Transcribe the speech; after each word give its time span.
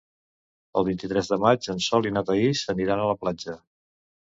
El 0.81 0.87
vint-i-tres 0.87 1.29
de 1.35 1.39
maig 1.45 1.69
en 1.75 1.85
Sol 1.91 2.11
i 2.13 2.15
na 2.19 2.27
Thaís 2.33 2.67
aniran 2.77 3.07
a 3.07 3.11
la 3.15 3.23
platja. 3.25 3.61